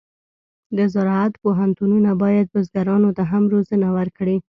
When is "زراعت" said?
0.93-1.33